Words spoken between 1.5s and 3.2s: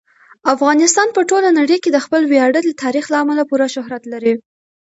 نړۍ کې د خپل ویاړلي تاریخ له